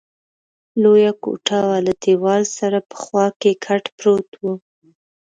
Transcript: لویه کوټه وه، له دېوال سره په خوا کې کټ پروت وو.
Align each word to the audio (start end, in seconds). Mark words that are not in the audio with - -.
لویه 0.81 1.11
کوټه 1.23 1.59
وه، 1.67 1.77
له 1.85 1.93
دېوال 2.03 2.43
سره 2.57 2.77
په 2.89 2.95
خوا 3.03 3.27
کې 3.41 3.51
کټ 3.65 3.83
پروت 3.97 4.29
وو. 4.41 4.53